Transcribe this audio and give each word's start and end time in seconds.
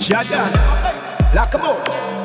Jordan, 0.00 0.50
lock 1.34 1.54
'em 1.54 1.62
up. 1.62 2.19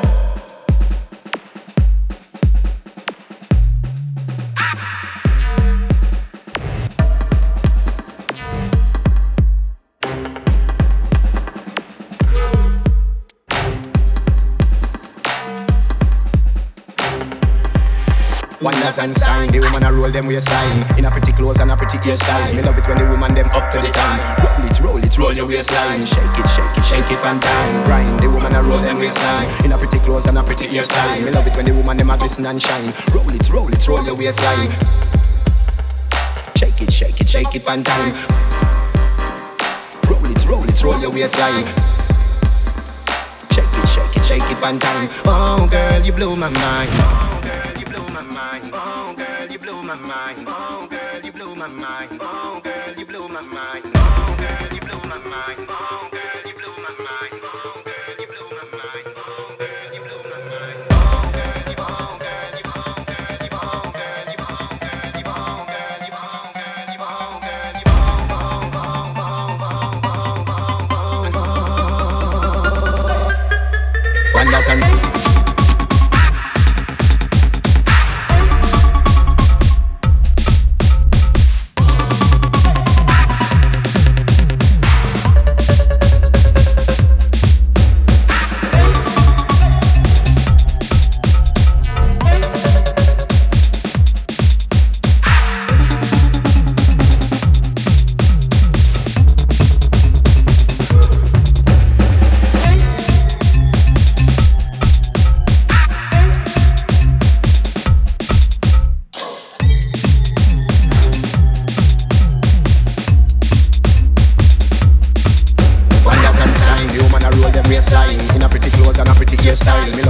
Wonders 18.62 18.98
and 19.00 19.16
sign, 19.18 19.52
the 19.52 19.59
woman 19.59 19.84
a 19.84 19.91
roll 19.91 20.09
them 20.09 20.27
waistline 20.27 20.98
In 20.98 21.04
a 21.04 21.12
pretty 21.12 21.34
clothes 21.34 21.59
and 21.59 21.72
a 21.72 21.76
pretty 21.76 21.98
hairstyle 21.98 22.55
Me 22.55 22.62
love 22.62 22.78
it 22.78 22.88
when 22.88 22.98
the 22.98 23.05
woman 23.05 23.36
them 23.36 23.50
up 23.52 23.70
to 23.72 23.81
the 23.81 23.90
time. 23.90 24.20
Roll 24.40 24.66
it, 24.66 24.80
roll 24.80 24.98
it, 24.98 25.18
roll 25.18 25.34
your 25.34 25.45
waistline. 25.45 26.05
Shake 26.05 26.40
it, 26.40 26.48
shake 26.48 26.78
it, 26.78 26.86
shake 26.86 27.12
it 27.12 27.26
and 27.26 27.41
time. 27.41 27.84
Grind, 27.84 28.20
the 28.23 28.30
woman 28.30 28.55
a 28.55 28.64
roll 28.64 28.80
them 28.80 28.98
waistline 28.98 29.50
In 29.66 29.73
a 29.73 29.78
pretty 29.78 30.00
clothes 30.00 30.26
and 30.26 30.38
a 30.38 30.44
pretty 30.44 30.68
hairstyle 30.68 31.26
Me 31.26 31.31
love 31.31 31.45
it 31.45 31.55
when 31.58 31.66
the 31.66 31.73
woman 31.73 31.98
them 31.98 32.09
a 32.09 32.18
glisten 32.18 32.45
and 32.45 32.62
shine. 32.62 32.94
Roll 33.14 33.30
it, 33.30 33.50
roll 33.50 33.68
it, 33.68 33.88
roll 33.88 34.04
your 34.05 34.16
waistline. 34.16 34.72
Shake 36.56 36.81
it, 36.81 36.92
shake 36.92 37.20
it, 37.20 37.28
shake 37.28 37.56
it 37.56 37.67
and 37.67 37.86
time. 37.86 38.14
Roll 40.08 40.26
it, 40.31 40.45
roll 40.48 40.64
it, 40.64 40.81
roll 40.81 41.00
your 41.02 41.12
waistline. 41.12 41.66
Shake 43.52 43.67
it, 43.67 43.88
shake 43.88 44.16
it, 44.16 44.23
shake 44.23 44.50
it 44.50 44.62
one 44.62 44.80
time. 44.80 45.09
Oh 45.25 45.67
girl, 45.69 46.02
you 46.06 46.14
blew 46.14 46.36
my 46.38 46.50
mind. 46.50 47.34
Oh, 48.78 49.14
girl, 49.16 49.48
you 49.52 49.58
my 49.84 49.95
mind. 49.95 50.44
Oh, 50.48 50.88
girl, 50.88 51.22
you 51.23 51.31
my 51.56 51.68
mind. 51.68 52.18
Oh, 52.22 52.59
girl, 52.64 52.94
you 52.98 53.06
my 53.08 53.42
mind. 53.42 53.84
Oh, 53.95 54.36
girl, 54.38 54.68
you 54.73 54.81
my 55.08 55.18
mind. 55.18 55.68
Oh, 55.70 56.09
girl, 56.12 56.42
you 56.45 56.54
my 56.59 56.92
mind. 57.06 57.42
Oh, 57.44 57.81
girl, 57.86 58.20
you 58.20 58.28
my 58.52 58.68
mind. 58.76 59.08
Oh, 59.16 59.56
girl, 59.58 59.94
you 59.94 60.03
my 60.03 60.40
mind. 60.50 60.80
Oh, 60.92 61.31
girl, 61.31 61.64
you, 61.70 61.76
oh, 61.80 62.20
girl, 62.20 62.52
you, 62.56 62.68
oh, 62.68 63.00
girl, 63.06 63.40
you, 63.42 63.53
oh, 63.56 63.94
girl, 63.96 64.28
you, 65.16 65.23
oh, 65.26 65.64
oh, 65.86 66.92
oh, 68.36 68.73
oh, 68.76 69.16
oh, 69.16 69.62
oh, 69.66 70.02
oh, 70.48 71.31
oh 74.48 75.14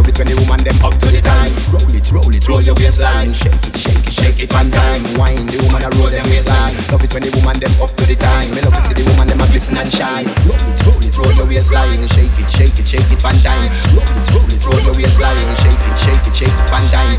love 0.05 0.13
it 0.13 0.17
when 0.19 0.27
the 0.29 0.37
woman 0.45 0.61
them 0.61 0.77
up 0.85 0.93
to 1.01 1.09
the 1.09 1.21
time. 1.21 1.49
Roll 1.73 1.89
it, 1.89 2.05
roll 2.13 2.29
it, 2.29 2.45
roll 2.47 2.61
your 2.61 2.75
waistline. 2.75 3.33
Shake 3.33 3.57
it, 3.65 3.77
shake 3.77 4.05
it, 4.05 4.13
shake 4.13 4.39
it 4.45 4.53
one 4.53 4.69
time. 4.69 5.01
Wine 5.17 5.49
the 5.49 5.57
woman 5.65 5.81
a 5.81 5.89
roll 5.97 6.13
them 6.13 6.25
waistline. 6.29 6.77
Love 6.93 7.01
it 7.01 7.09
when 7.13 7.23
the 7.25 7.31
woman 7.33 7.57
them 7.57 7.73
up 7.81 7.89
to 7.97 8.05
the 8.05 8.13
time. 8.13 8.53
Me 8.53 8.61
love 8.61 8.75
to 8.77 8.81
see 8.85 8.93
the 8.93 9.05
woman 9.09 9.25
them 9.25 9.41
a 9.41 9.45
glisten 9.49 9.77
and 9.77 9.89
shine. 9.89 10.29
Roll 10.45 10.61
it, 10.61 10.77
roll 10.85 11.01
it, 11.01 11.15
roll 11.17 11.33
your 11.33 11.47
waistline. 11.49 12.05
Shake 12.13 12.37
it, 12.37 12.49
shake 12.53 12.77
it, 12.77 12.85
shake 12.85 13.09
it 13.09 13.21
one 13.25 13.37
time. 13.41 13.65
Roll 13.97 14.05
it, 14.05 14.29
roll 14.29 14.45
it, 14.45 14.61
roll 14.61 14.81
your 14.85 14.93
waistline. 14.93 15.49
Shake 15.65 15.85
it, 15.89 15.97
shake 15.97 16.25
it, 16.29 16.35
shake 16.37 16.53
it 16.53 16.69
one 16.69 16.85
time. 16.93 17.17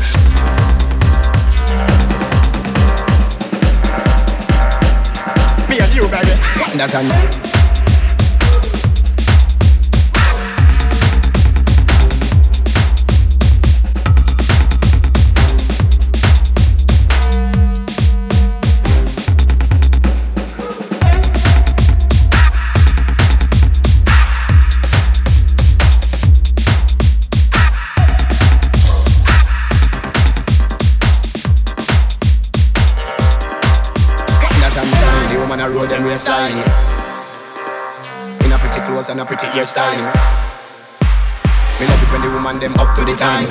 Me 5.67 5.75
and 5.75 5.91
you, 5.91 6.07
baby, 6.07 6.33
wonders 6.55 6.95
and. 6.95 7.46
line. 36.49 36.63
In 38.45 38.51
a 38.51 38.57
pretty 38.57 38.79
clothes 38.85 39.09
and 39.09 39.19
a 39.19 39.25
pretty 39.25 39.47
hairstyle. 39.47 39.97
Me 41.79 41.85
love 41.85 42.03
it 42.03 42.11
when 42.11 42.21
the 42.21 42.29
woman 42.29 42.59
them 42.59 42.73
up 42.75 42.95
to 42.95 43.05
the 43.05 43.15
time. 43.15 43.47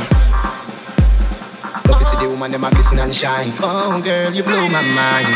But 1.84 1.98
you 2.00 2.06
see 2.06 2.16
the 2.16 2.28
woman 2.28 2.52
them 2.52 2.64
a 2.64 2.70
glisten 2.70 2.98
and 2.98 3.14
shine. 3.14 3.52
Oh 3.60 4.00
girl, 4.02 4.32
you 4.32 4.42
blow 4.42 4.68
my 4.68 4.82
mind. 4.82 5.28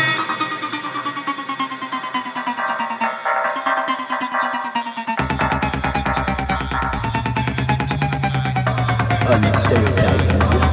unstereotyped. 9.31 10.70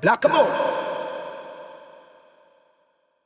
Black 0.00 0.20
them. 0.22 0.77